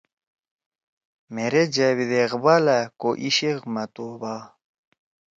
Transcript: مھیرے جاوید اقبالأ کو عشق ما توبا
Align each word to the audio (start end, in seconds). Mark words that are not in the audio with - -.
مھیرے 1.33 1.63
جاوید 1.75 2.11
اقبالأ 2.25 2.79
کو 3.01 3.09
عشق 3.25 3.59
ما 3.73 3.83
توبا 3.93 4.35